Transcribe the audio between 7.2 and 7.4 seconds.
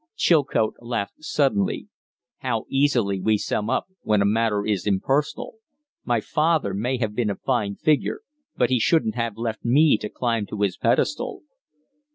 a